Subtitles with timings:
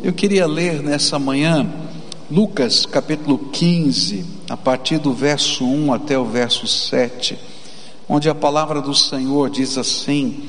[0.00, 1.68] Eu queria ler nessa manhã
[2.30, 7.36] Lucas capítulo 15, a partir do verso 1 até o verso 7,
[8.08, 10.44] onde a palavra do Senhor diz assim: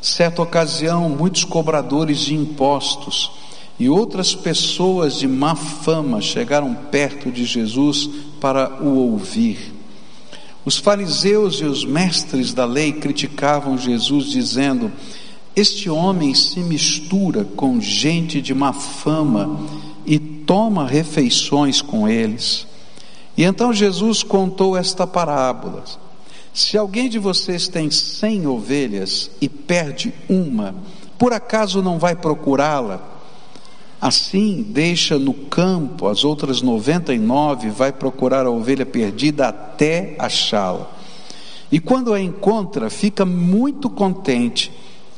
[0.00, 3.32] Certa ocasião, muitos cobradores de impostos
[3.80, 8.08] e outras pessoas de má fama chegaram perto de Jesus
[8.40, 9.74] para o ouvir.
[10.64, 14.92] Os fariseus e os mestres da lei criticavam Jesus, dizendo:
[15.56, 19.60] Este homem se mistura com gente de má fama
[20.04, 22.66] e toma refeições com eles.
[23.36, 25.84] E então Jesus contou esta parábola:
[26.52, 30.74] Se alguém de vocês tem cem ovelhas e perde uma,
[31.16, 33.12] por acaso não vai procurá-la?
[34.00, 40.16] Assim, deixa no campo as outras noventa e nove, vai procurar a ovelha perdida até
[40.18, 40.90] achá-la.
[41.70, 44.70] E quando a encontra, fica muito contente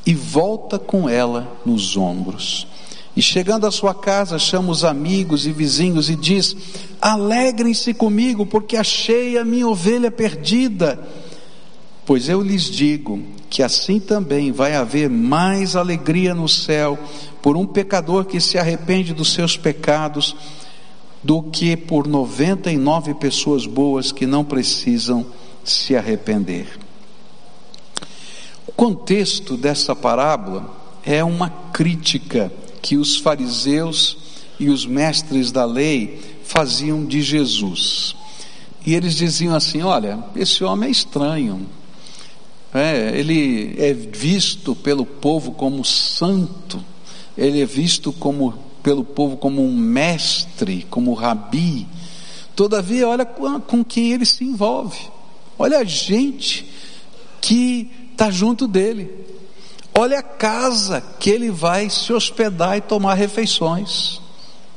[0.06, 2.66] e volta com ela nos ombros.
[3.16, 6.54] E chegando à sua casa, chama os amigos e vizinhos e diz:
[7.00, 11.02] Alegrem-se comigo, porque achei a minha ovelha perdida.
[12.04, 16.96] Pois eu lhes digo que assim também vai haver mais alegria no céu
[17.42, 20.36] por um pecador que se arrepende dos seus pecados
[21.22, 25.26] do que por 99 pessoas boas que não precisam
[25.64, 26.85] se arrepender.
[28.66, 34.16] O contexto dessa parábola é uma crítica que os fariseus
[34.58, 38.16] e os mestres da lei faziam de Jesus.
[38.84, 41.66] E eles diziam assim: Olha, esse homem é estranho.
[42.74, 46.84] É, ele é visto pelo povo como santo,
[47.38, 51.86] ele é visto como, pelo povo como um mestre, como rabi.
[52.54, 54.98] Todavia, olha com, com quem ele se envolve.
[55.58, 56.66] Olha a gente
[57.40, 59.10] que está junto dele.
[59.94, 64.20] Olha a casa que ele vai se hospedar e tomar refeições.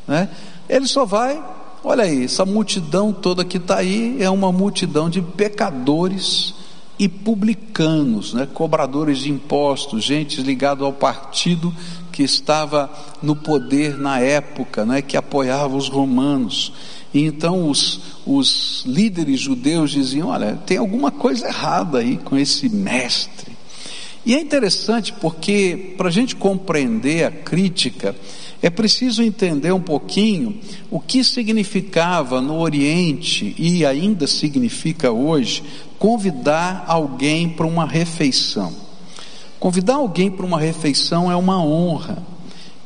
[0.05, 0.29] Né?
[0.67, 1.41] Ele só vai,
[1.83, 6.53] olha aí, essa multidão toda que está aí é uma multidão de pecadores
[6.97, 8.47] e publicanos, né?
[8.53, 11.73] cobradores de impostos, gente ligada ao partido
[12.19, 12.91] que estava
[13.23, 15.01] no poder na época, né?
[15.01, 16.73] que apoiava os romanos.
[17.13, 22.67] E então os, os líderes judeus diziam: olha, tem alguma coisa errada aí com esse
[22.67, 23.57] mestre.
[24.25, 28.13] E é interessante porque, para a gente compreender a crítica,
[28.61, 30.59] é preciso entender um pouquinho
[30.91, 35.63] o que significava no Oriente e ainda significa hoje
[35.97, 38.88] convidar alguém para uma refeição.
[39.59, 42.23] Convidar alguém para uma refeição é uma honra,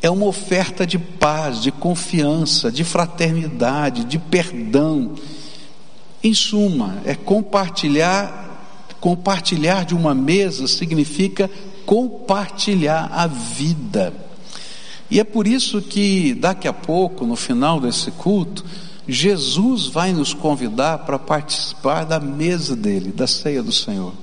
[0.02, 5.12] é uma oferta de paz, de confiança, de fraternidade, de perdão.
[6.24, 8.44] Em suma, é compartilhar
[9.04, 11.52] Compartilhar de uma mesa significa
[11.86, 14.14] compartilhar a vida.
[15.12, 18.64] E é por isso que daqui a pouco, no final desse culto,
[19.06, 24.14] Jesus vai nos convidar para participar da mesa dele, da ceia do Senhor.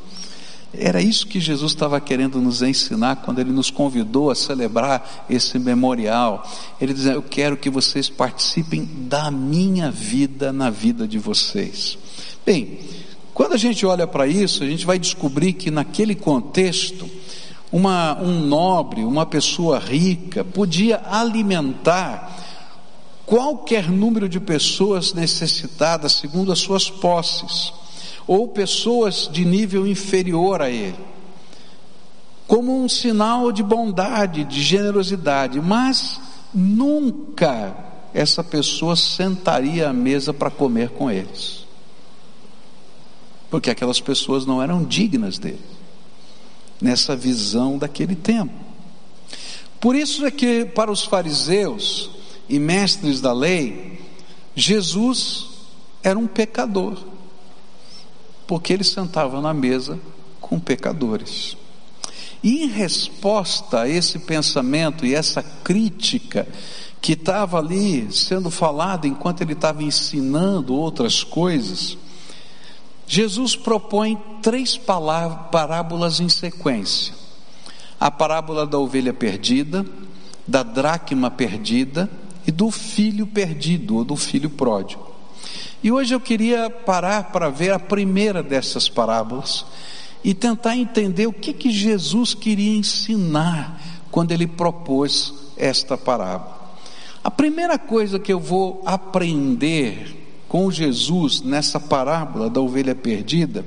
[0.73, 5.59] Era isso que Jesus estava querendo nos ensinar quando ele nos convidou a celebrar esse
[5.59, 6.49] memorial.
[6.81, 11.99] Ele dizia: Eu quero que vocês participem da minha vida na vida de vocês.
[12.47, 12.79] Bem,
[13.35, 17.09] quando a gente olha para isso, a gente vai descobrir que naquele contexto,
[17.73, 22.37] uma, um nobre, uma pessoa rica, podia alimentar
[23.27, 27.73] qualquer número de pessoas necessitadas segundo as suas posses,
[28.31, 30.99] ou pessoas de nível inferior a ele,
[32.47, 36.21] como um sinal de bondade, de generosidade, mas
[36.55, 37.75] nunca
[38.15, 41.61] essa pessoa sentaria à mesa para comer com eles
[43.51, 45.61] porque aquelas pessoas não eram dignas dele,
[46.81, 48.55] nessa visão daquele tempo.
[49.81, 52.11] Por isso é que, para os fariseus
[52.49, 54.01] e mestres da lei,
[54.55, 55.49] Jesus
[56.03, 56.97] era um pecador,
[58.51, 59.97] porque ele sentava na mesa
[60.41, 61.57] com pecadores.
[62.43, 66.49] E em resposta a esse pensamento e essa crítica
[67.01, 71.97] que estava ali sendo falada enquanto ele estava ensinando outras coisas,
[73.07, 77.15] Jesus propõe três parábolas em sequência:
[78.01, 79.87] a parábola da ovelha perdida,
[80.45, 82.11] da dracma perdida
[82.45, 85.20] e do filho perdido ou do filho pródigo.
[85.83, 89.65] E hoje eu queria parar para ver a primeira dessas parábolas
[90.23, 93.81] e tentar entender o que, que Jesus queria ensinar
[94.11, 96.61] quando ele propôs esta parábola.
[97.25, 103.65] A primeira coisa que eu vou aprender com Jesus nessa parábola da ovelha perdida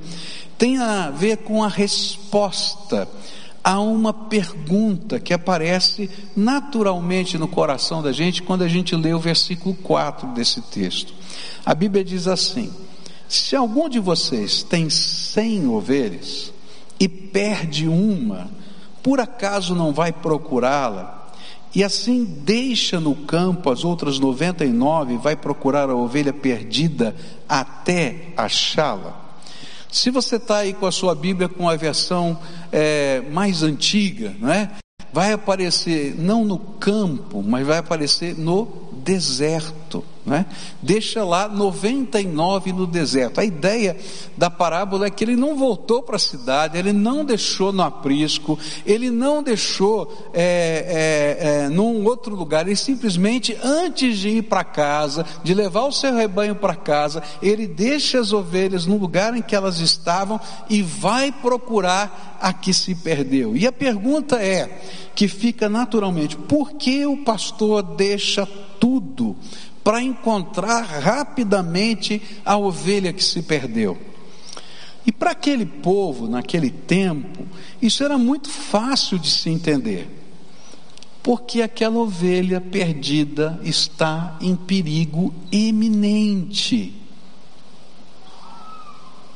[0.58, 3.08] tem a ver com a resposta
[3.64, 9.20] há uma pergunta que aparece naturalmente no coração da gente quando a gente lê o
[9.20, 11.14] versículo 4 desse texto.
[11.66, 12.72] A Bíblia diz assim:
[13.28, 16.54] Se algum de vocês tem cem ovelhas
[17.00, 18.50] e perde uma,
[19.02, 21.22] por acaso não vai procurá-la?
[21.76, 27.16] E assim deixa no campo as outras 99 e vai procurar a ovelha perdida
[27.50, 29.22] até achá-la.
[29.92, 32.38] Se você está aí com a sua Bíblia com a versão
[32.72, 34.72] é, mais antiga, não é?
[35.12, 39.83] Vai aparecer não no campo, mas vai aparecer no deserto.
[40.26, 40.46] Né?
[40.82, 43.42] Deixa lá 99 no deserto.
[43.42, 43.98] A ideia
[44.38, 48.58] da parábola é que ele não voltou para a cidade, ele não deixou no aprisco,
[48.86, 54.64] ele não deixou é, é, é, num outro lugar, ele simplesmente, antes de ir para
[54.64, 59.42] casa, de levar o seu rebanho para casa, ele deixa as ovelhas no lugar em
[59.42, 63.58] que elas estavam e vai procurar a que se perdeu.
[63.58, 64.82] E a pergunta é,
[65.14, 68.48] que fica naturalmente, por que o pastor deixa
[68.80, 69.36] tudo
[69.84, 73.98] para encontrar rapidamente a ovelha que se perdeu.
[75.06, 77.46] E para aquele povo, naquele tempo,
[77.82, 80.08] isso era muito fácil de se entender,
[81.22, 86.96] porque aquela ovelha perdida está em perigo iminente.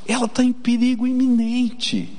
[0.07, 2.09] Ela está em perigo iminente,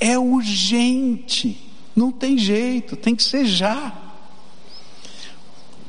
[0.00, 3.96] é urgente, não tem jeito, tem que ser já.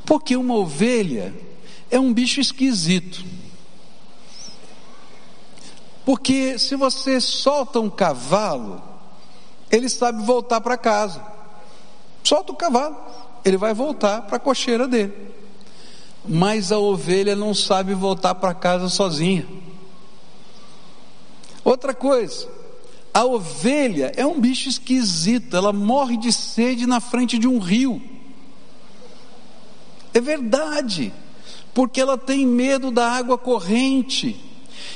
[0.06, 1.34] Porque uma ovelha
[1.90, 3.24] é um bicho esquisito.
[6.04, 8.82] Porque se você solta um cavalo,
[9.70, 11.22] ele sabe voltar para casa.
[12.24, 12.96] Solta o cavalo,
[13.44, 15.12] ele vai voltar para a cocheira dele.
[16.26, 19.46] Mas a ovelha não sabe voltar para casa sozinha.
[21.64, 22.48] Outra coisa,
[23.12, 28.00] a ovelha é um bicho esquisito, ela morre de sede na frente de um rio.
[30.14, 31.12] É verdade,
[31.78, 34.34] porque ela tem medo da água corrente.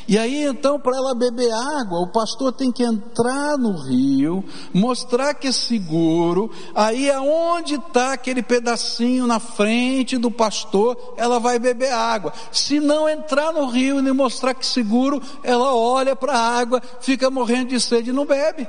[0.08, 4.44] E aí então, para ela beber água, o pastor tem que entrar no rio,
[4.75, 6.50] mostrar que é seguro.
[6.75, 12.32] Aí aonde está aquele pedacinho na frente do pastor, ela vai beber água.
[12.50, 16.82] Se não entrar no rio e mostrar que é seguro, ela olha para a água,
[17.00, 18.67] fica morrendo de sede e não bebe.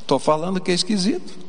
[0.00, 1.47] Estou falando que é esquisito.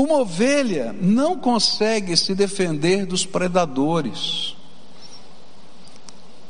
[0.00, 4.56] Uma ovelha não consegue se defender dos predadores.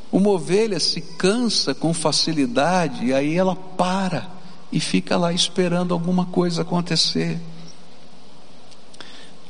[0.09, 4.31] Uma ovelha se cansa com facilidade e aí ela para
[4.71, 7.41] e fica lá esperando alguma coisa acontecer.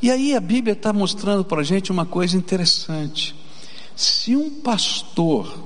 [0.02, 3.36] E aí a Bíblia está mostrando para a gente uma coisa interessante.
[3.96, 5.64] Se um pastor,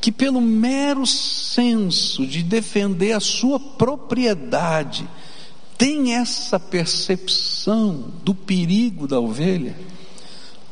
[0.00, 5.04] que pelo mero senso de defender a sua propriedade,
[5.76, 9.76] tem essa percepção do perigo da ovelha,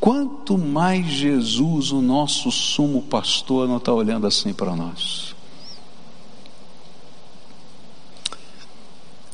[0.00, 5.34] quanto mais Jesus, o nosso sumo pastor, não está olhando assim para nós.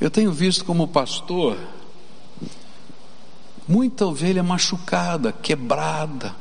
[0.01, 1.59] Eu tenho visto como pastor
[3.69, 6.35] muita ovelha machucada, quebrada,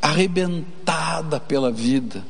[0.00, 2.24] arrebentada pela vida.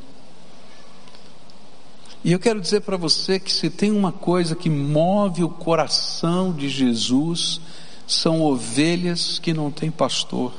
[2.24, 6.52] E eu quero dizer para você que se tem uma coisa que move o coração
[6.52, 7.60] de Jesus,
[8.06, 10.52] são ovelhas que não têm pastor,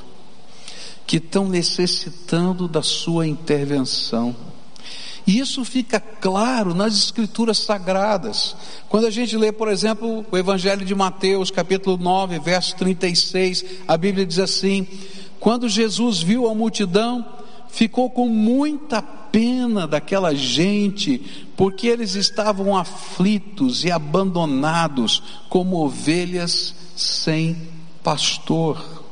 [1.06, 4.36] que estão necessitando da sua intervenção.
[5.26, 8.54] E isso fica claro nas escrituras sagradas.
[8.90, 13.96] Quando a gente lê, por exemplo, o Evangelho de Mateus, capítulo 9, verso 36, a
[13.96, 14.86] Bíblia diz assim:
[15.40, 17.24] Quando Jesus viu a multidão,
[17.74, 21.18] ficou com muita pena daquela gente,
[21.56, 27.56] porque eles estavam aflitos e abandonados como ovelhas sem
[28.02, 29.02] pastor.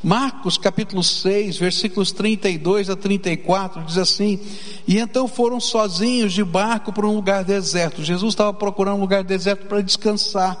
[0.00, 4.38] Marcos capítulo 6, versículos 32 a 34 diz assim:
[4.86, 8.02] E então foram sozinhos de barco para um lugar deserto.
[8.02, 10.56] Jesus estava procurando um lugar deserto para descansar.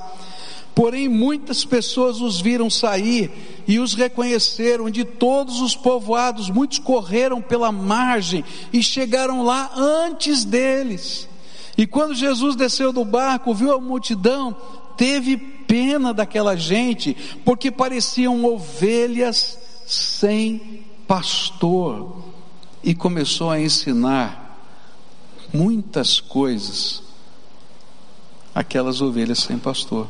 [0.74, 3.30] Porém, muitas pessoas os viram sair
[3.68, 6.48] e os reconheceram de todos os povoados.
[6.48, 11.28] Muitos correram pela margem e chegaram lá antes deles.
[11.76, 14.56] E quando Jesus desceu do barco, viu a multidão,
[14.96, 22.22] teve pena daquela gente, porque pareciam ovelhas sem pastor,
[22.82, 24.58] e começou a ensinar
[25.52, 27.02] muitas coisas
[28.54, 30.08] aquelas ovelhas sem pastor.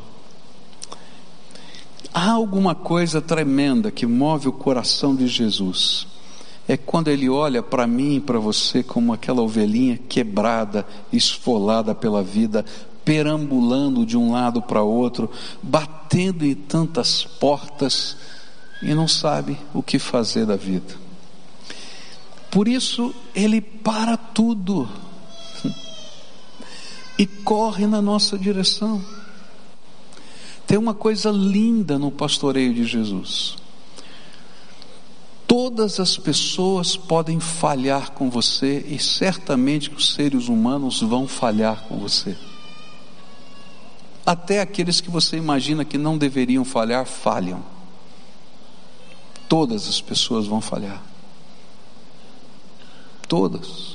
[2.15, 6.07] Há alguma coisa tremenda que move o coração de Jesus.
[6.69, 12.23] é quando ele olha para mim e para você como aquela ovelhinha quebrada, esfolada pela
[12.23, 12.65] vida,
[13.05, 15.31] perambulando de um lado para outro,
[15.63, 18.17] batendo em tantas portas
[18.83, 20.95] e não sabe o que fazer da vida.
[22.51, 24.89] Por isso ele para tudo
[27.19, 29.03] e corre na nossa direção.
[30.73, 33.59] Tem uma coisa linda no pastoreio de Jesus.
[35.47, 41.99] Todas as pessoas podem falhar com você e certamente os seres humanos vão falhar com
[41.99, 42.35] você.
[44.25, 47.63] Até aqueles que você imagina que não deveriam falhar, falham.
[49.51, 51.03] Todas as pessoas vão falhar.
[53.29, 53.92] Todas.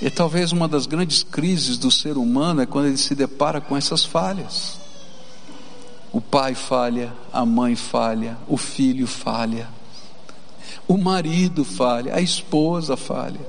[0.00, 3.76] E talvez uma das grandes crises do ser humano é quando ele se depara com
[3.76, 4.80] essas falhas.
[6.10, 9.68] O pai falha, a mãe falha, o filho falha,
[10.88, 13.40] o marido falha, a esposa falha.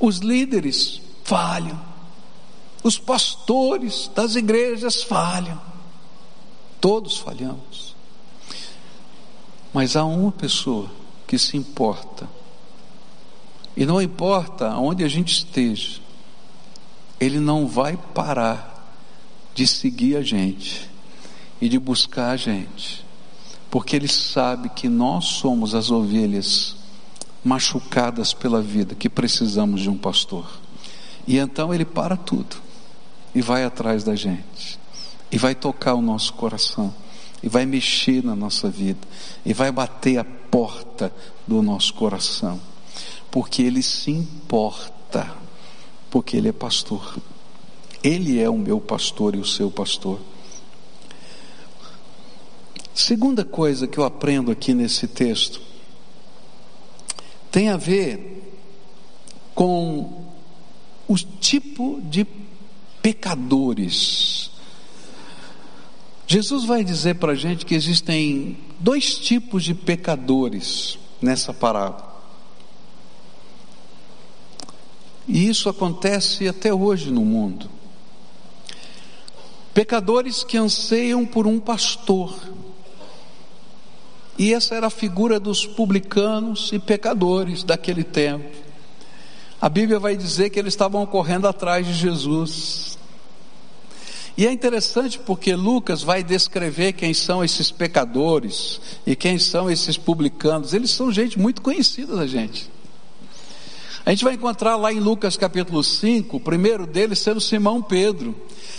[0.00, 1.78] Os líderes falham,
[2.82, 5.60] os pastores das igrejas falham,
[6.80, 7.96] todos falhamos.
[9.74, 10.88] Mas há uma pessoa
[11.26, 12.28] que se importa,
[13.78, 16.00] e não importa onde a gente esteja,
[17.20, 18.92] ele não vai parar
[19.54, 20.90] de seguir a gente
[21.60, 23.04] e de buscar a gente,
[23.70, 26.74] porque Ele sabe que nós somos as ovelhas
[27.44, 30.50] machucadas pela vida, que precisamos de um pastor.
[31.24, 32.56] E então Ele para tudo
[33.32, 34.76] e vai atrás da gente,
[35.30, 36.92] e vai tocar o nosso coração,
[37.40, 39.06] e vai mexer na nossa vida,
[39.46, 41.14] e vai bater a porta
[41.46, 42.58] do nosso coração,
[43.30, 45.34] porque Ele se importa,
[46.10, 47.18] porque Ele é pastor.
[48.02, 50.18] Ele é o meu pastor e o seu pastor.
[52.94, 55.60] Segunda coisa que eu aprendo aqui nesse texto
[57.50, 58.56] tem a ver
[59.54, 60.24] com
[61.06, 62.26] o tipo de
[63.00, 64.50] pecadores.
[66.26, 72.07] Jesus vai dizer para a gente que existem dois tipos de pecadores nessa parábola.
[75.28, 77.68] E isso acontece até hoje no mundo.
[79.74, 82.34] Pecadores que anseiam por um pastor.
[84.38, 88.56] E essa era a figura dos publicanos e pecadores daquele tempo.
[89.60, 92.96] A Bíblia vai dizer que eles estavam correndo atrás de Jesus.
[94.36, 99.98] E é interessante porque Lucas vai descrever quem são esses pecadores e quem são esses
[99.98, 100.72] publicanos.
[100.72, 102.70] Eles são gente muito conhecida da gente.
[104.08, 108.34] A gente vai encontrar lá em Lucas capítulo 5, o primeiro deles sendo Simão Pedro.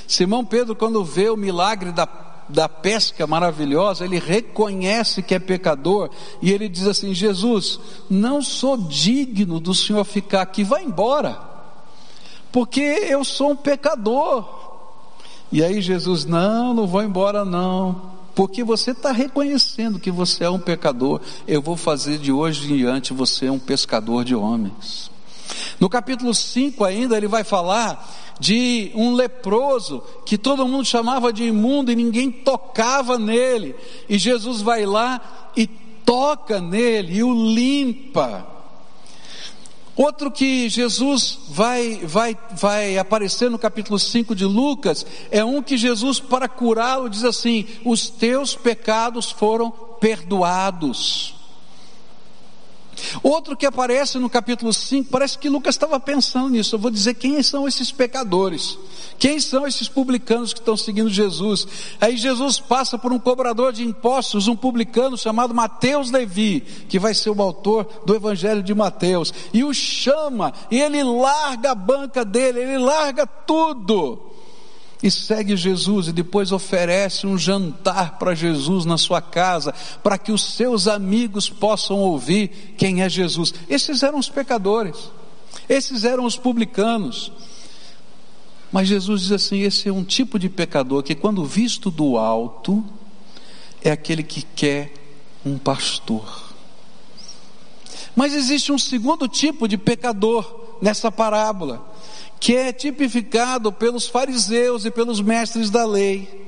[0.08, 2.10] Simão Pedro, quando vê o milagre da,
[2.50, 6.10] da pesca maravilhosa, ele reconhece que é pecador
[6.42, 11.40] e ele diz assim: Jesus, não sou digno do Senhor ficar aqui, vá embora,
[12.52, 14.50] porque eu sou um pecador.
[15.52, 20.50] E aí Jesus, não, não vou embora não, porque você está reconhecendo que você é
[20.50, 25.19] um pecador, eu vou fazer de hoje em diante você um pescador de homens.
[25.80, 31.44] No capítulo 5 ainda ele vai falar de um leproso que todo mundo chamava de
[31.44, 33.76] imundo e ninguém tocava nele.
[34.08, 38.48] E Jesus vai lá e toca nele e o limpa.
[39.96, 45.78] Outro que Jesus vai, vai, vai aparecer no capítulo 5 de Lucas é um que
[45.78, 51.39] Jesus, para curá-lo, diz assim: Os teus pecados foram perdoados.
[53.24, 56.76] Outro que aparece no capítulo 5, parece que Lucas estava pensando nisso.
[56.76, 58.78] Eu vou dizer quem são esses pecadores,
[59.18, 61.68] quem são esses publicanos que estão seguindo Jesus.
[62.00, 67.14] Aí Jesus passa por um cobrador de impostos, um publicano chamado Mateus Levi, que vai
[67.14, 72.24] ser o autor do Evangelho de Mateus, e o chama, e ele larga a banca
[72.24, 74.29] dele, ele larga tudo
[75.02, 80.32] e segue Jesus e depois oferece um jantar para Jesus na sua casa, para que
[80.32, 83.54] os seus amigos possam ouvir quem é Jesus.
[83.70, 85.10] Esses eram os pecadores,
[85.70, 87.32] esses eram os publicanos.
[88.72, 92.84] Mas Jesus diz assim: esse é um tipo de pecador que, quando visto do alto,
[93.82, 94.94] é aquele que quer
[95.46, 96.50] um pastor.
[98.16, 101.90] Mas existe um segundo tipo de pecador nessa parábola
[102.40, 106.48] que é tipificado pelos fariseus e pelos mestres da lei.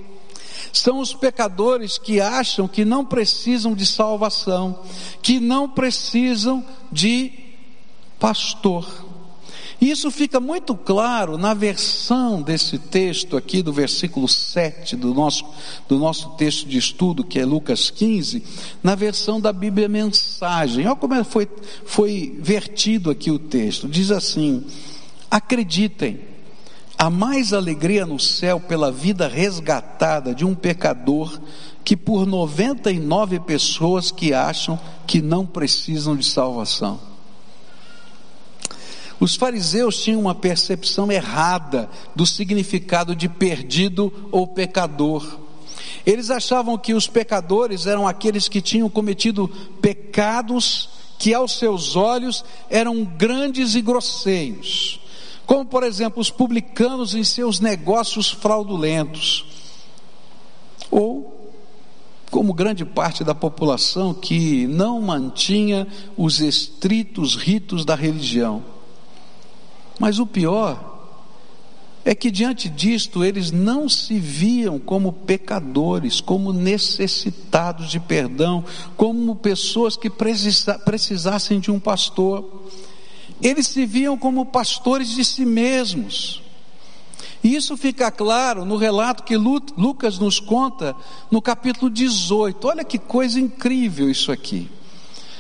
[0.71, 4.79] São os pecadores que acham que não precisam de salvação,
[5.21, 7.31] que não precisam de
[8.17, 9.11] pastor.
[9.81, 15.43] Isso fica muito claro na versão desse texto aqui, do versículo 7 do nosso,
[15.89, 18.43] do nosso texto de estudo, que é Lucas 15,
[18.83, 20.85] na versão da Bíblia Mensagem.
[20.85, 21.49] Olha como é, foi,
[21.83, 23.87] foi vertido aqui o texto.
[23.87, 24.63] Diz assim:
[25.31, 26.19] Acreditem,
[26.97, 31.39] há mais alegria no céu pela vida resgatada de um pecador
[31.85, 36.99] que por 99 pessoas que acham que não precisam de salvação.
[39.21, 45.39] Os fariseus tinham uma percepção errada do significado de perdido ou pecador.
[46.05, 49.47] Eles achavam que os pecadores eram aqueles que tinham cometido
[49.81, 54.99] pecados que aos seus olhos eram grandes e grosseiros,
[55.51, 59.45] como por exemplo os publicanos em seus negócios fraudulentos,
[60.89, 61.51] ou
[62.29, 68.63] como grande parte da população que não mantinha os estritos ritos da religião.
[69.99, 71.09] Mas o pior
[72.05, 78.63] é que diante disto eles não se viam como pecadores, como necessitados de perdão,
[78.95, 82.63] como pessoas que precisa, precisassem de um pastor.
[83.41, 86.41] Eles se viam como pastores de si mesmos.
[87.43, 90.95] E isso fica claro no relato que Lucas nos conta
[91.29, 92.67] no capítulo 18.
[92.67, 94.69] Olha que coisa incrível isso aqui.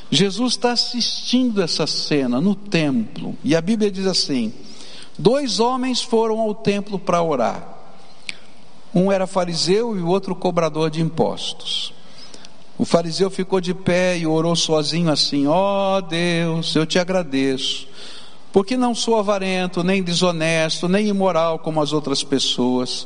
[0.09, 4.51] Jesus está assistindo essa cena no templo, e a Bíblia diz assim:
[5.17, 7.65] dois homens foram ao templo para orar.
[8.93, 11.93] Um era fariseu e o outro cobrador de impostos.
[12.81, 17.87] O fariseu ficou de pé e orou sozinho assim: Ó oh Deus, eu te agradeço,
[18.51, 23.05] porque não sou avarento, nem desonesto, nem imoral como as outras pessoas.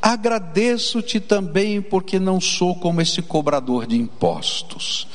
[0.00, 5.06] Agradeço-te também porque não sou como esse cobrador de impostos.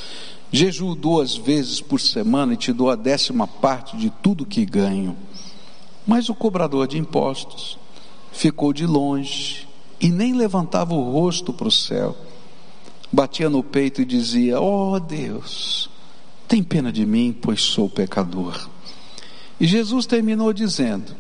[0.52, 5.18] Jejuo duas vezes por semana e te dou a décima parte de tudo que ganho.
[6.06, 7.76] Mas o cobrador de impostos
[8.32, 9.68] ficou de longe
[10.00, 12.16] e nem levantava o rosto para o céu.
[13.16, 15.90] Batia no peito e dizia: Oh Deus,
[16.48, 18.70] tem pena de mim, pois sou pecador.
[19.60, 21.16] E Jesus terminou dizendo: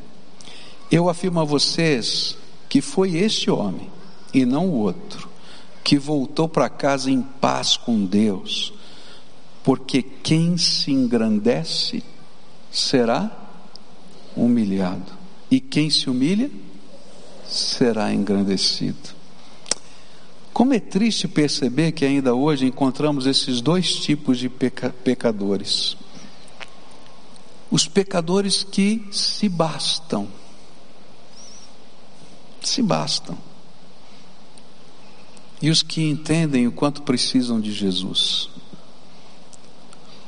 [0.91, 2.37] Eu afirmo a vocês
[2.69, 3.89] que foi este homem,
[4.33, 5.29] e não o outro,
[5.83, 8.73] que voltou para casa em paz com Deus
[9.65, 12.03] porque quem se engrandece
[12.71, 13.31] será
[14.37, 15.11] humilhado,
[15.49, 16.51] e quem se humilha
[17.47, 19.14] será engrandecido.
[20.55, 25.97] Como é triste perceber que ainda hoje encontramos esses dois tipos de peca pecadores.
[27.69, 30.29] Os pecadores que se bastam,
[32.61, 33.37] se bastam,
[35.61, 38.49] e os que entendem o quanto precisam de Jesus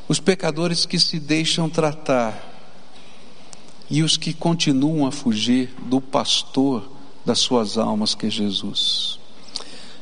[0.07, 2.55] os pecadores que se deixam tratar
[3.89, 6.89] e os que continuam a fugir do pastor
[7.25, 9.19] das suas almas, que é Jesus.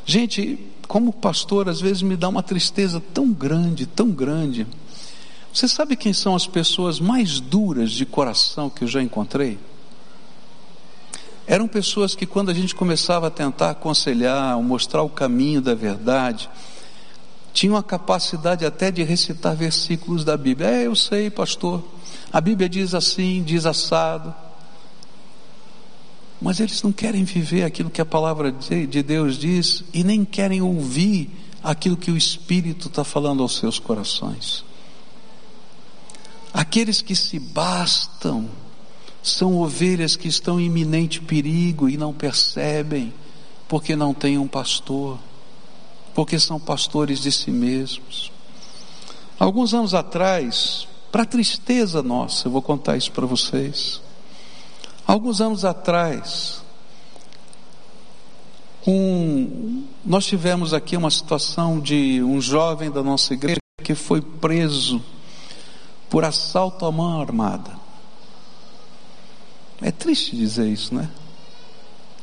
[0.06, 4.68] Gente, como pastor, às vezes me dá uma tristeza tão grande, tão grande.
[5.52, 9.58] Você sabe quem são as pessoas mais duras de coração que eu já encontrei?
[11.48, 16.50] Eram pessoas que, quando a gente começava a tentar aconselhar, mostrar o caminho da verdade,
[17.54, 20.68] tinham a capacidade até de recitar versículos da Bíblia.
[20.68, 21.84] É, eu sei, pastor.
[22.34, 24.34] A Bíblia diz assim, diz assado.
[26.46, 30.62] Mas eles não querem viver aquilo que a palavra de Deus diz e nem querem
[30.62, 31.28] ouvir
[31.64, 34.64] aquilo que o Espírito está falando aos seus corações.
[36.54, 38.48] Aqueles que se bastam
[39.24, 43.12] são ovelhas que estão em iminente perigo e não percebem,
[43.68, 45.18] porque não têm um pastor
[46.14, 48.32] porque são pastores de si mesmos.
[49.40, 54.05] Alguns anos atrás, para tristeza nossa, eu vou contar isso para vocês.
[55.06, 56.64] Alguns anos atrás,
[58.88, 65.04] um, nós tivemos aqui uma situação de um jovem da nossa igreja que foi preso
[66.10, 67.72] por assalto à mão armada.
[69.82, 71.10] É triste dizer isso, né?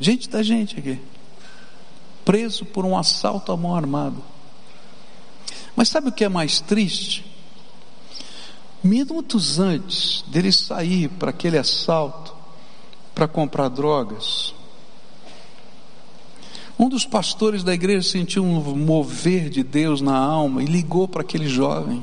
[0.00, 1.00] Gente da gente aqui
[2.24, 4.16] preso por um assalto à mão armada.
[5.74, 7.24] Mas sabe o que é mais triste?
[8.82, 12.34] Minutos antes dele sair para aquele assalto,
[13.14, 14.54] para comprar drogas,
[16.78, 21.22] um dos pastores da igreja sentiu um mover de Deus na alma e ligou para
[21.22, 22.02] aquele jovem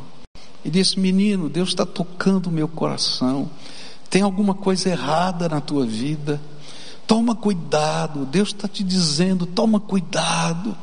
[0.63, 3.49] e disse: Menino, Deus está tocando o meu coração.
[4.09, 6.41] Tem alguma coisa errada na tua vida.
[7.05, 10.77] Toma cuidado, Deus está te dizendo: toma cuidado,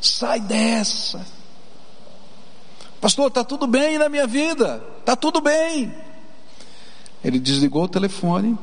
[0.00, 1.24] sai dessa.
[3.00, 5.94] Pastor, está tudo bem na minha vida, está tudo bem.
[7.22, 8.58] Ele desligou o telefone,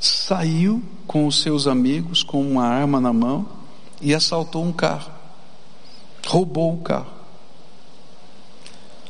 [0.00, 3.48] saiu com os seus amigos com uma arma na mão
[4.00, 5.10] e assaltou um carro.
[6.26, 7.12] Roubou o carro.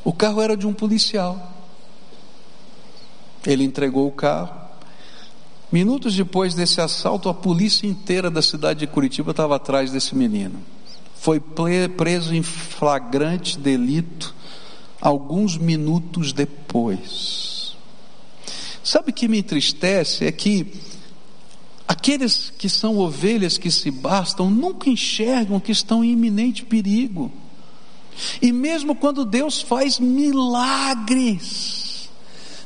[0.04, 1.52] O carro era de um policial.
[3.46, 4.68] Ele entregou o carro.
[5.70, 10.60] Minutos depois desse assalto, a polícia inteira da cidade de Curitiba estava atrás desse menino.
[11.14, 11.40] Foi
[11.96, 14.34] preso em flagrante delito
[15.00, 17.57] alguns minutos depois.
[18.88, 20.24] Sabe o que me entristece?
[20.24, 20.66] É que
[21.86, 27.30] aqueles que são ovelhas que se bastam nunca enxergam que estão em iminente perigo.
[28.40, 32.08] E mesmo quando Deus faz milagres,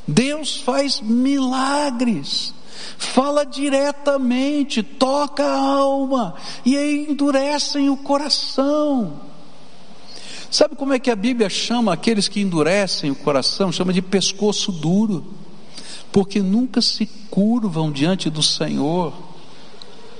[0.07, 2.53] Deus faz milagres,
[2.97, 9.19] fala diretamente, toca a alma e endurecem o coração.
[10.49, 13.73] Sabe como é que a Bíblia chama aqueles que endurecem o coração?
[13.73, 15.42] Chama de pescoço duro,
[16.13, 19.13] porque nunca se curvam diante do Senhor.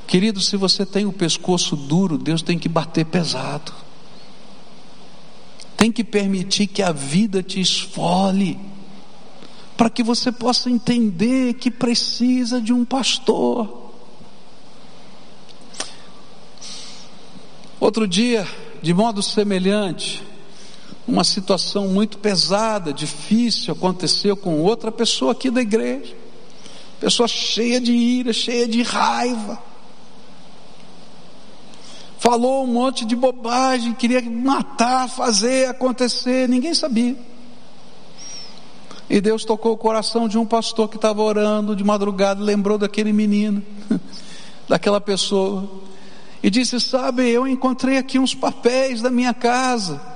[0.06, 3.72] Querido, se você tem o pescoço duro, Deus tem que bater pesado
[5.84, 8.58] tem que permitir que a vida te esfole,
[9.76, 13.92] para que você possa entender que precisa de um pastor.
[17.82, 18.48] Outro dia,
[18.82, 20.24] de modo semelhante,
[21.08, 26.16] uma situação muito pesada, difícil, aconteceu com outra pessoa aqui da igreja,
[27.00, 29.62] pessoa cheia de ira, cheia de raiva.
[32.18, 37.18] Falou um monte de bobagem, queria matar, fazer, acontecer, ninguém sabia.
[39.10, 43.12] E Deus tocou o coração de um pastor que estava orando de madrugada, lembrou daquele
[43.12, 43.62] menino,
[44.70, 45.70] daquela pessoa,
[46.42, 50.12] e disse: Sabe, eu encontrei aqui uns papéis da minha casa,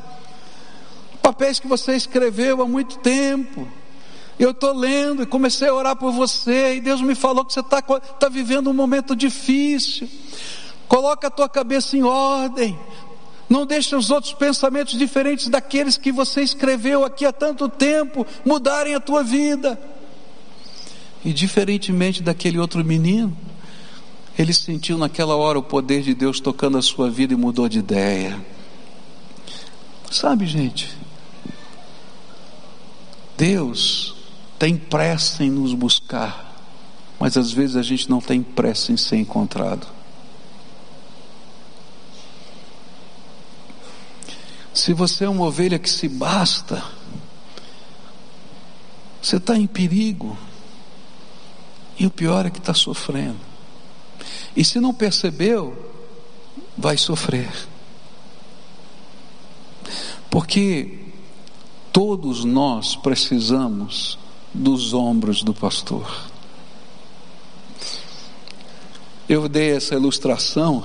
[1.28, 3.68] papéis que você escreveu há muito tempo.
[4.40, 7.60] Eu estou lendo e comecei a orar por você, e Deus me falou que você
[7.60, 10.08] está tá vivendo um momento difícil.
[10.88, 12.80] Coloca a tua cabeça em ordem.
[13.50, 18.96] Não deixe os outros pensamentos diferentes daqueles que você escreveu aqui há tanto tempo mudarem
[18.96, 19.78] a tua vida.
[21.26, 23.36] E diferentemente daquele outro menino,
[24.40, 27.80] ele sentiu naquela hora o poder de Deus tocando a sua vida e mudou de
[27.80, 28.40] ideia.
[30.10, 30.96] Sabe, gente,
[33.38, 34.16] Deus
[34.58, 36.56] tem pressa em nos buscar,
[37.20, 39.88] mas às vezes a gente não tem pressa em ser encontrado.
[44.74, 46.84] Se você é uma ovelha que se basta,
[49.22, 50.38] você está em perigo.
[52.00, 53.40] E o pior é que está sofrendo.
[54.56, 55.92] E se não percebeu,
[56.78, 57.52] vai sofrer.
[60.30, 61.07] Porque
[61.92, 64.18] todos nós precisamos
[64.54, 66.30] dos ombros do pastor.
[69.28, 70.84] Eu dei essa ilustração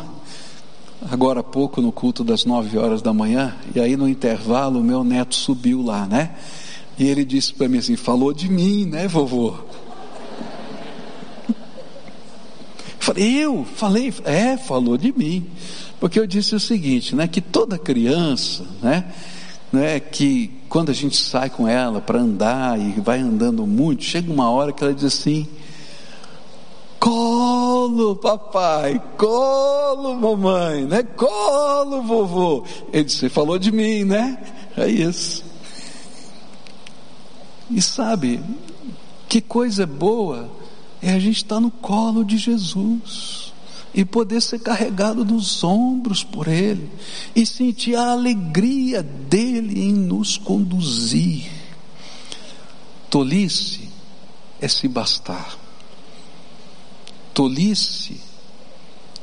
[1.10, 4.84] agora há pouco no culto das nove horas da manhã, e aí no intervalo o
[4.84, 6.36] meu neto subiu lá, né?
[6.98, 9.54] E ele disse para mim assim: falou de mim, né, vovô?
[12.98, 15.46] Falei, eu falei, é, falou de mim.
[15.98, 19.12] Porque eu disse o seguinte, né, que toda criança, né,
[19.72, 24.32] né, que quando a gente sai com ela para andar e vai andando muito, chega
[24.32, 25.46] uma hora que ela diz assim:
[26.98, 31.02] Colo, papai, colo, mamãe, né?
[31.02, 32.64] Colo, vovô.
[32.90, 34.42] Ele disse: Você falou de mim, né?
[34.74, 35.44] É isso.
[37.70, 38.42] E sabe,
[39.28, 40.48] que coisa boa
[41.02, 43.51] é a gente estar no colo de Jesus
[43.94, 46.88] e poder ser carregado nos ombros por Ele
[47.34, 51.50] e sentir a alegria dele em nos conduzir.
[53.10, 53.88] Tolice
[54.60, 55.58] é se bastar.
[57.34, 58.20] Tolice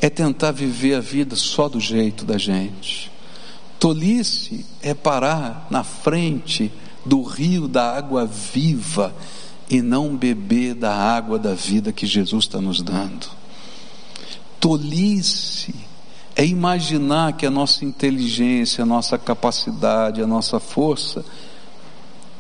[0.02, 3.12] é tentar viver a vida só do jeito da gente.
[3.80, 6.72] Tolice é parar na frente
[7.06, 9.16] do rio da água viva
[9.70, 13.28] e não beber da água da vida que Jesus está nos dando.
[14.60, 15.74] Tolice
[16.36, 21.26] é imaginar que a nossa inteligência, a nossa capacidade, a nossa força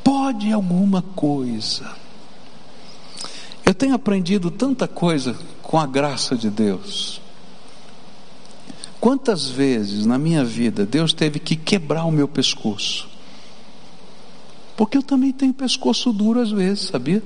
[0.03, 1.95] pode alguma coisa.
[3.65, 7.21] Eu tenho aprendido tanta coisa com a graça de Deus.
[8.99, 13.07] Quantas vezes na minha vida Deus teve que quebrar o meu pescoço?
[14.75, 17.23] Porque eu também tenho pescoço duro às vezes, sabia?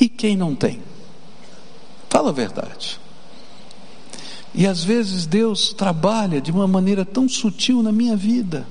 [0.00, 0.80] E quem não tem?
[2.14, 3.00] Fala a verdade.
[4.54, 8.64] E às vezes Deus trabalha de uma maneira tão sutil na minha vida.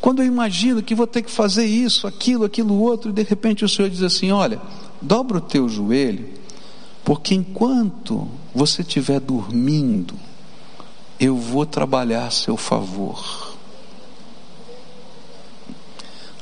[0.00, 3.64] Quando eu imagino que vou ter que fazer isso, aquilo, aquilo outro, e de repente
[3.64, 4.60] o Senhor diz assim: Olha,
[5.00, 6.28] dobra o teu joelho,
[7.04, 10.14] porque enquanto você estiver dormindo,
[11.20, 13.43] eu vou trabalhar a seu favor.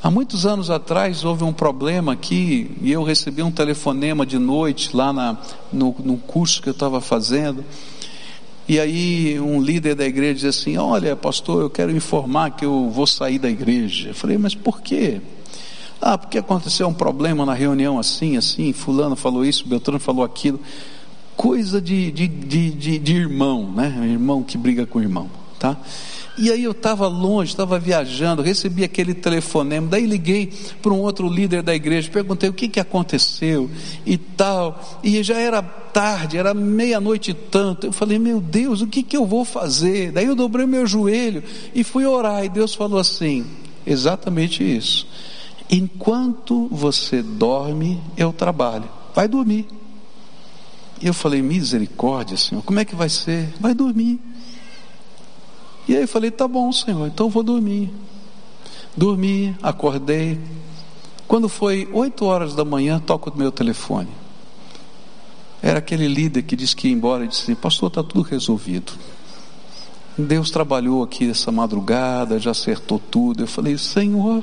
[0.03, 4.97] Há muitos anos atrás houve um problema aqui e eu recebi um telefonema de noite
[4.97, 5.39] lá na,
[5.73, 7.65] no, no curso que eu estava fazendo.
[8.69, 12.91] E aí um líder da igreja dizia assim: Olha, pastor, eu quero informar que eu
[12.91, 14.09] vou sair da igreja.
[14.09, 15.21] Eu falei, mas por quê?
[16.01, 20.59] Ah, porque aconteceu um problema na reunião assim, assim, fulano falou isso, Beltrano falou aquilo.
[21.37, 24.09] Coisa de, de, de, de, de irmão, né?
[24.11, 25.31] Irmão que briga com irmão,
[25.63, 25.77] tá?
[26.37, 31.29] E aí eu estava longe, estava viajando, recebi aquele telefonema, daí liguei para um outro
[31.29, 33.71] líder da igreja, perguntei o que, que aconteceu
[34.05, 38.89] e tal, e já era tarde, era meia-noite e tanto, eu falei, meu Deus, o
[38.89, 40.11] que, que eu vou fazer?
[40.11, 43.47] Daí eu dobrei meu joelho e fui orar, e Deus falou assim,
[43.87, 45.07] exatamente isso,
[45.71, 49.69] enquanto você dorme, eu trabalho, vai dormir.
[51.01, 53.53] E eu falei, misericórdia, Senhor, como é que vai ser?
[53.61, 54.21] Vai dormir.
[55.93, 57.93] E aí eu falei: tá bom, Senhor, então vou dormir.
[58.97, 60.41] Dormi, acordei.
[61.29, 64.09] Quando foi oito horas da manhã, toco o meu telefone.
[65.61, 68.91] Era aquele líder que disse que ia embora e disse assim: Pastor, está tudo resolvido.
[70.17, 73.43] Deus trabalhou aqui essa madrugada, já acertou tudo.
[73.43, 74.43] Eu falei: Senhor,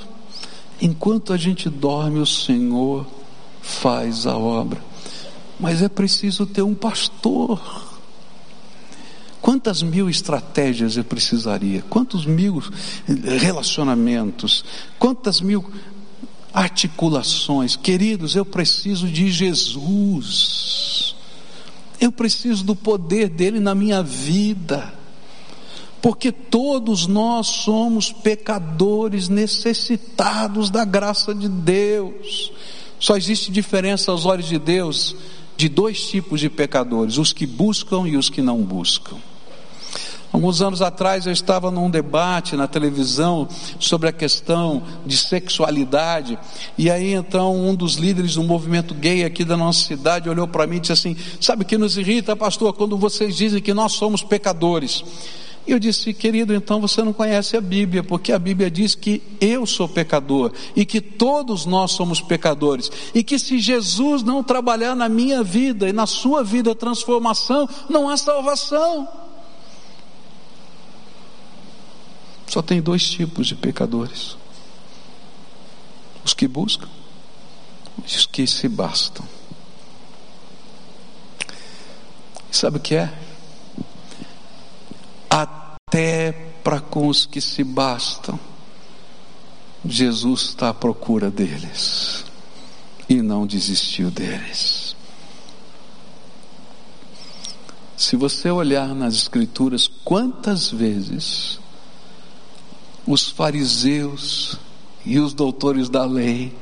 [0.79, 3.07] enquanto a gente dorme, o Senhor
[3.59, 4.79] faz a obra.
[5.59, 7.88] Mas é preciso ter um pastor
[9.49, 11.83] Quantas mil estratégias eu precisaria?
[11.89, 12.61] Quantos mil
[13.39, 14.63] relacionamentos?
[14.99, 15.65] Quantas mil
[16.53, 17.75] articulações?
[17.75, 21.15] Queridos, eu preciso de Jesus.
[21.99, 24.93] Eu preciso do poder dele na minha vida.
[25.99, 32.51] Porque todos nós somos pecadores necessitados da graça de Deus.
[32.99, 35.15] Só existe diferença aos olhos de Deus
[35.57, 39.17] de dois tipos de pecadores: os que buscam e os que não buscam.
[40.31, 43.47] Alguns anos atrás eu estava num debate na televisão
[43.79, 46.37] sobre a questão de sexualidade,
[46.77, 50.67] e aí então um dos líderes do movimento gay aqui da nossa cidade olhou para
[50.67, 53.93] mim e disse assim: Sabe o que nos irrita, pastor, quando vocês dizem que nós
[53.93, 55.03] somos pecadores?
[55.67, 59.21] E eu disse, querido, então você não conhece a Bíblia, porque a Bíblia diz que
[59.39, 64.95] eu sou pecador e que todos nós somos pecadores, e que se Jesus não trabalhar
[64.95, 69.07] na minha vida e na sua vida transformação, não há salvação.
[72.49, 74.35] Só tem dois tipos de pecadores:
[76.25, 76.89] os que buscam
[77.99, 79.25] e os que se bastam.
[82.51, 83.13] Sabe o que é?
[85.29, 86.31] Até
[86.63, 88.39] para com os que se bastam,
[89.85, 92.25] Jesus está à procura deles
[93.07, 94.95] e não desistiu deles.
[97.95, 101.59] Se você olhar nas Escrituras, quantas vezes
[103.09, 104.55] os fariseus
[105.03, 106.55] e os doutores da lei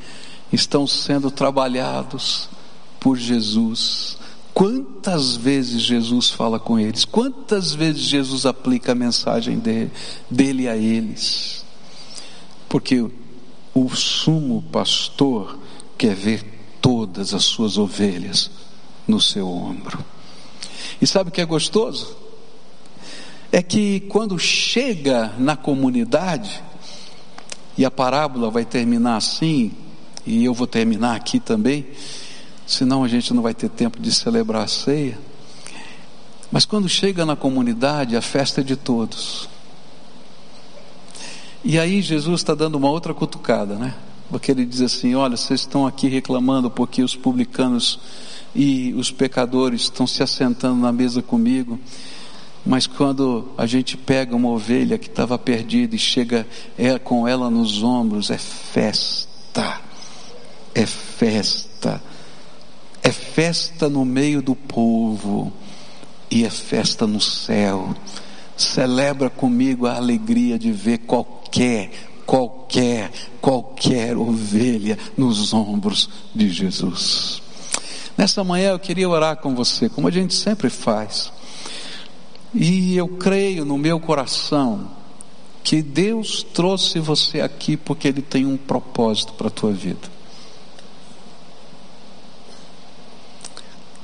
[0.52, 2.48] estão sendo trabalhados
[3.02, 4.18] por Jesus.
[4.54, 7.04] Quantas vezes Jesus fala com eles?
[7.04, 9.92] Quantas vezes Jesus aplica a mensagem dele,
[10.32, 11.66] dele a eles?
[12.70, 13.06] Porque
[13.74, 15.60] o sumo pastor
[15.98, 16.46] quer ver
[16.82, 18.50] todas as suas ovelhas
[19.06, 20.00] no seu ombro.
[21.02, 22.16] E sabe o que é gostoso?
[23.52, 26.64] É que quando chega na comunidade,
[27.78, 29.72] e a parábola vai terminar assim,
[30.26, 31.86] e eu vou terminar aqui também,
[32.66, 35.18] senão a gente não vai ter tempo de celebrar a ceia.
[36.52, 39.48] Mas quando chega na comunidade, a festa é de todos.
[41.64, 43.94] E aí Jesus está dando uma outra cutucada, né?
[44.30, 48.00] Porque ele diz assim: Olha, vocês estão aqui reclamando porque os publicanos
[48.56, 51.80] e os pecadores estão se assentando na mesa comigo.
[52.68, 56.46] Mas quando a gente pega uma ovelha que estava perdida e chega
[56.78, 59.80] é, com ela nos ombros, é festa,
[60.76, 62.04] é festa,
[63.02, 65.54] é festa no meio do povo
[66.30, 67.96] e é festa no céu.
[68.58, 71.90] Celebra comigo a alegria de ver qualquer,
[72.26, 77.42] qualquer, qualquer ovelha nos ombros de Jesus.
[78.18, 81.32] Nessa manhã eu queria orar com você, como a gente sempre faz.
[82.54, 84.90] E eu creio no meu coração
[85.64, 90.18] que Deus trouxe você aqui porque Ele tem um propósito para a tua vida.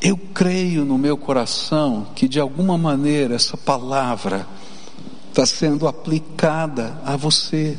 [0.01, 4.45] Eu creio no meu coração que de alguma maneira essa palavra
[5.29, 7.77] está sendo aplicada a você.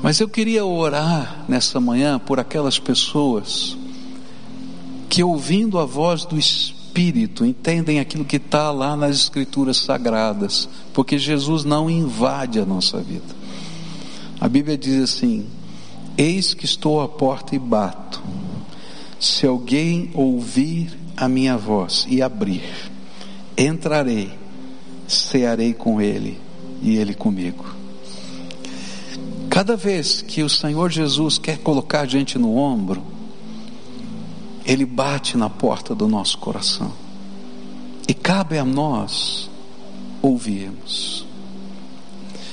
[0.00, 3.76] Mas eu queria orar nessa manhã por aquelas pessoas
[5.12, 11.18] que, ouvindo a voz do Espírito, entendem aquilo que está lá nas Escrituras Sagradas, porque
[11.18, 13.36] Jesus não invade a nossa vida.
[14.40, 15.44] A Bíblia diz assim:
[16.16, 18.22] Eis que estou à porta e bato.
[19.20, 22.62] Se alguém ouvir a minha voz e abrir,
[23.54, 24.32] entrarei,
[25.06, 26.40] cearei com ele
[26.80, 27.66] e ele comigo.
[29.50, 33.12] Cada vez que o Senhor Jesus quer colocar a gente no ombro,
[34.64, 36.92] Ele bate na porta do nosso coração.
[38.06, 39.50] E cabe a nós
[40.20, 41.26] ouvirmos.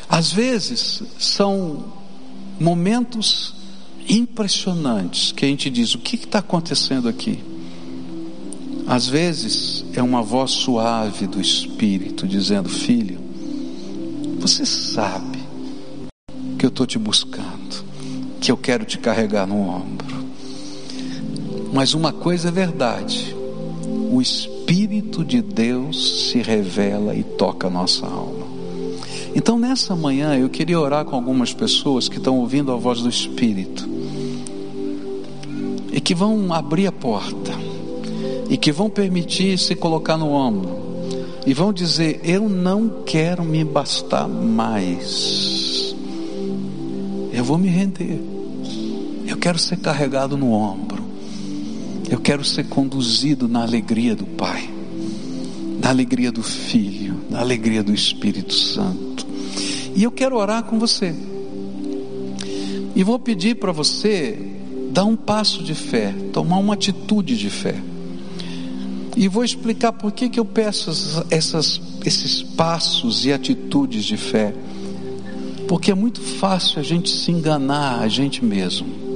[0.07, 1.93] Às vezes são
[2.59, 3.53] momentos
[4.07, 7.43] impressionantes que a gente diz: o que está acontecendo aqui?
[8.87, 13.19] Às vezes é uma voz suave do Espírito dizendo: Filho,
[14.39, 15.37] você sabe
[16.57, 17.85] que eu estou te buscando,
[18.41, 20.18] que eu quero te carregar no ombro.
[21.71, 23.35] Mas uma coisa é verdade:
[24.11, 28.47] o Espírito de Deus se revela e toca a nossa alma.
[29.35, 33.09] Então, nessa manhã, eu queria orar com algumas pessoas que estão ouvindo a voz do
[33.09, 33.87] Espírito
[35.91, 37.51] e que vão abrir a porta
[38.49, 40.79] e que vão permitir se colocar no ombro
[41.45, 45.95] e vão dizer: Eu não quero me bastar mais,
[47.31, 48.19] eu vou me render,
[49.27, 50.88] eu quero ser carregado no ombro,
[52.09, 54.69] eu quero ser conduzido na alegria do Pai,
[55.81, 59.27] na alegria do Filho, na alegria do Espírito Santo,
[59.95, 61.15] e eu quero orar com você,
[62.95, 64.37] e vou pedir para você
[64.91, 67.75] dar um passo de fé, tomar uma atitude de fé.
[69.15, 70.89] E vou explicar por que, que eu peço
[71.29, 74.53] essas, esses passos e atitudes de fé.
[75.67, 79.08] Porque é muito fácil a gente se enganar a gente mesmo.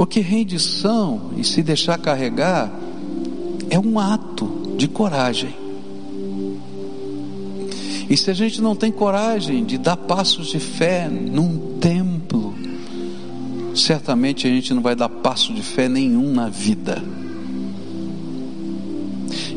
[0.00, 2.72] Porque rendição e se deixar carregar
[3.68, 5.54] é um ato de coragem.
[8.08, 12.54] E se a gente não tem coragem de dar passos de fé num templo,
[13.74, 17.04] certamente a gente não vai dar passo de fé nenhum na vida.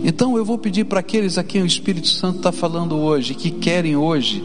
[0.03, 3.49] Então eu vou pedir para aqueles a quem o Espírito Santo está falando hoje, que
[3.49, 4.43] querem hoje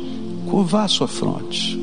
[0.49, 1.77] curvar a sua fronte,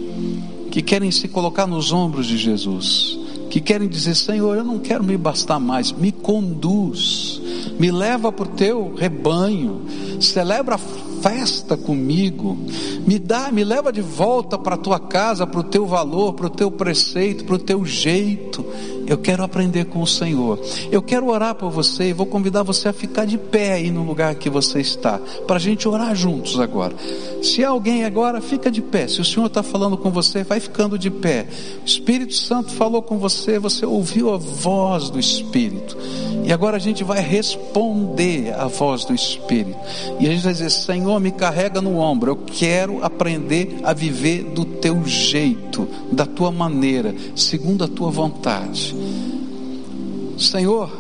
[0.71, 3.24] que querem se colocar nos ombros de Jesus,
[3.55, 7.39] que querem dizer: Senhor, eu não quero me bastar mais, me conduz,
[7.79, 9.85] me leva para o teu rebanho,
[10.19, 12.57] celebra a festa comigo,
[13.07, 16.47] me dá, me leva de volta para a tua casa, para o teu valor, para
[16.47, 18.65] o teu preceito, para o teu jeito.
[19.07, 20.59] Eu quero aprender com o Senhor.
[20.91, 24.03] Eu quero orar por você e vou convidar você a ficar de pé aí no
[24.03, 26.95] lugar que você está, para a gente orar juntos agora.
[27.41, 29.07] Se alguém agora, fica de pé.
[29.07, 31.47] Se o Senhor está falando com você, vai ficando de pé.
[31.81, 35.97] O Espírito Santo falou com você, você ouviu a voz do Espírito.
[36.43, 39.77] E agora a gente vai responder à voz do Espírito.
[40.19, 42.31] E a gente vai dizer: Senhor, me carrega no ombro.
[42.31, 48.94] Eu quero aprender a viver do teu jeito, da tua maneira, segundo a tua vontade.
[50.37, 50.91] Senhor,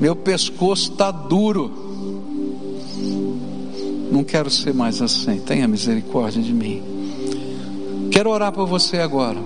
[0.00, 1.70] meu pescoço está duro.
[4.10, 5.38] Não quero ser mais assim.
[5.40, 6.82] Tenha misericórdia de mim.
[8.10, 9.38] Quero orar por você agora.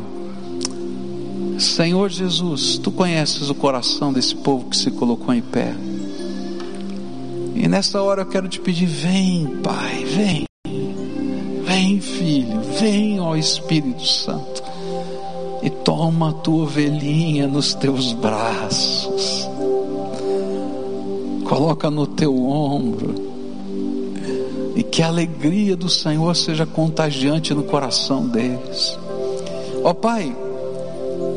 [1.58, 5.74] Senhor Jesus, tu conheces o coração desse povo que se colocou em pé.
[7.54, 10.44] E nessa hora eu quero te pedir: vem, Pai, vem.
[11.64, 14.51] Vem, filho, vem, ó Espírito Santo
[15.62, 19.48] e toma a tua ovelhinha nos teus braços,
[21.44, 23.14] coloca no teu ombro,
[24.74, 28.98] e que a alegria do Senhor seja contagiante no coração deles.
[29.84, 30.34] Ó oh, Pai,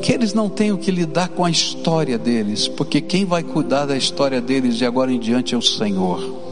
[0.02, 3.96] que eles não tenham que lidar com a história deles, porque quem vai cuidar da
[3.96, 6.44] história deles de agora em diante é o Senhor.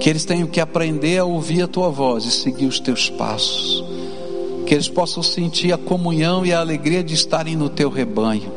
[0.00, 3.84] Que eles tenham que aprender a ouvir a tua voz e seguir os teus passos
[4.74, 8.50] que eles possam sentir a comunhão e a alegria de estarem no teu rebanho,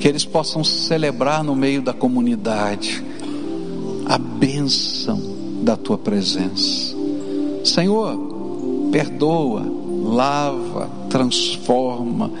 [0.00, 3.00] que eles possam celebrar no meio da comunidade
[4.06, 5.22] a bênção
[5.62, 6.96] da tua presença.
[7.62, 8.18] Senhor,
[8.90, 9.64] perdoa,
[10.02, 12.32] lava, transforma,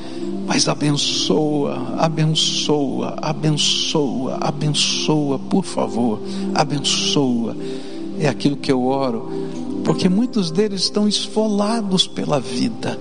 [0.44, 6.20] mas abençoa, abençoa, abençoa, abençoa, por favor,
[6.56, 7.56] abençoa.
[8.18, 9.39] É aquilo que eu oro
[9.90, 12.96] porque muitos deles estão esfolados pela vida.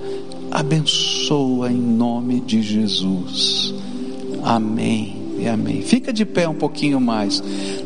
[0.49, 3.75] Abençoa em nome de Jesus.
[4.43, 5.35] Amém.
[5.37, 5.83] e amém.
[5.83, 7.43] Fica de pé um pouquinho mais.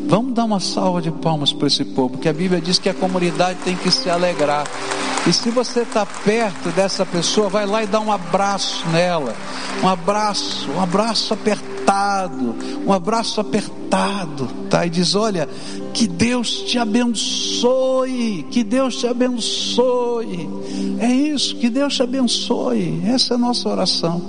[0.08, 2.94] Vamos dar uma salva de palmas para esse povo, porque a Bíblia diz que a
[2.94, 4.66] comunidade tem que se alegrar.
[5.28, 9.36] E se você está perto dessa pessoa, vai lá e dá um abraço nela.
[9.84, 11.63] Um abraço, um abraço apertado,
[12.86, 14.86] um abraço apertado, tá?
[14.86, 15.48] E diz: Olha,
[15.94, 20.50] que Deus te abençoe, que Deus te abençoe.
[21.00, 23.02] É isso, que Deus te abençoe.
[23.06, 24.22] Essa é a nossa oração.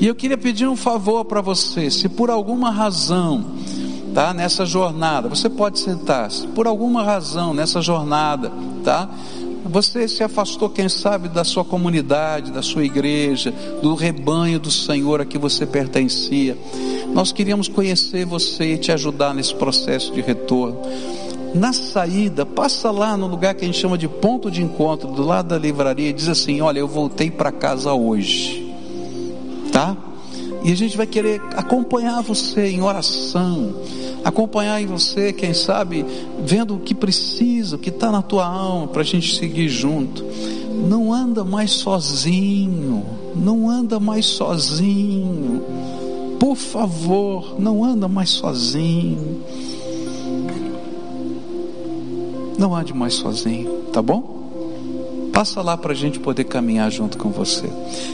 [0.00, 3.44] E eu queria pedir um favor para você, se por alguma razão,
[4.14, 8.52] tá, nessa jornada, você pode sentar, se por alguma razão nessa jornada,
[8.84, 9.08] tá?
[9.68, 13.52] Você se afastou, quem sabe, da sua comunidade, da sua igreja,
[13.82, 16.56] do rebanho do Senhor a que você pertencia.
[17.12, 20.80] Nós queríamos conhecer você e te ajudar nesse processo de retorno.
[21.54, 25.22] Na saída, passa lá no lugar que a gente chama de ponto de encontro, do
[25.22, 28.68] lado da livraria, e diz assim: Olha, eu voltei para casa hoje
[29.78, 29.96] tá?
[30.64, 33.74] E a gente vai querer acompanhar você em oração,
[34.24, 36.04] acompanhar em você, quem sabe,
[36.44, 40.24] vendo o que precisa, o que está na tua alma, para a gente seguir junto.
[40.88, 43.04] Não anda mais sozinho,
[43.34, 45.62] não anda mais sozinho.
[46.38, 49.42] Por favor, não anda mais sozinho.
[52.56, 54.38] Não ande mais sozinho, tá bom?
[55.32, 57.70] Passa lá para a gente poder caminhar junto com você.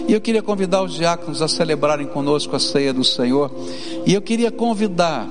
[0.06, 3.50] E eu queria convidar os diáconos a celebrarem conosco a ceia do Senhor.
[4.04, 5.26] E eu queria convidar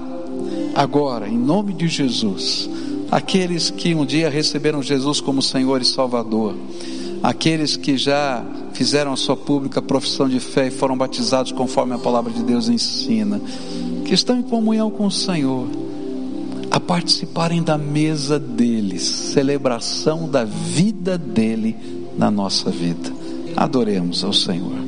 [0.75, 2.69] agora, em nome de Jesus,
[3.11, 6.55] aqueles que um dia receberam Jesus como Senhor e Salvador,
[7.21, 8.43] aqueles que já
[8.73, 12.69] fizeram a sua pública profissão de fé e foram batizados conforme a palavra de Deus
[12.69, 13.39] ensina,
[14.03, 15.67] que estão em comunhão com o Senhor
[16.73, 21.75] a participarem da mesa deles, celebração da vida dele
[22.17, 23.13] na nossa vida.
[23.55, 24.82] Adoremos ao Senhor.